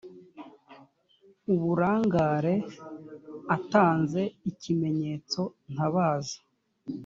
[1.53, 2.55] uburangare
[3.55, 5.41] atanze ikimenyetso
[5.73, 6.37] ntabaza